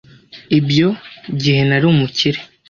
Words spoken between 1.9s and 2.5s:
umukire.